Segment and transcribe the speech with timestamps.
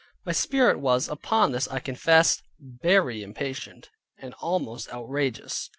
[0.25, 5.69] My spirit was, upon this, I confess, very impatient, and almost outrageous.